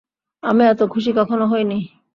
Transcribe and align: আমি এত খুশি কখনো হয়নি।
আমি 0.43 0.63
এত 0.63 0.81
খুশি 0.93 1.11
কখনো 1.13 1.45
হয়নি। 1.47 1.79